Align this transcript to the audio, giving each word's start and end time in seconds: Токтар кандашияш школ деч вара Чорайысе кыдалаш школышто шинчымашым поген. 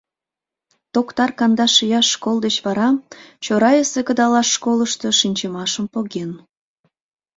Токтар 0.93 1.31
кандашияш 1.39 2.07
школ 2.15 2.37
деч 2.45 2.55
вара 2.65 2.89
Чорайысе 3.43 4.01
кыдалаш 4.07 4.47
школышто 4.55 5.07
шинчымашым 5.19 5.85
поген. 5.93 6.31